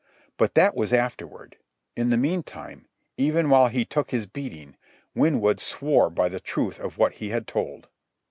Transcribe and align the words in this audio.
But 0.35 0.55
that 0.55 0.73
was 0.73 0.93
afterward. 0.93 1.57
In 1.95 2.09
the 2.09 2.17
meantime, 2.17 2.87
even 3.17 3.51
while 3.51 3.67
he 3.67 3.85
took 3.85 4.09
his 4.09 4.25
beating, 4.25 4.75
Winwood 5.13 5.59
swore 5.59 6.09
by 6.09 6.27
the 6.27 6.39
truth 6.39 6.79
of 6.79 6.97
what 6.97 7.11
he 7.21 7.29
had 7.29 7.45
told. 7.47 7.87